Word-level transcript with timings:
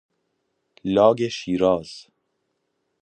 لاگ 0.83 1.27
شیراز 1.27 2.05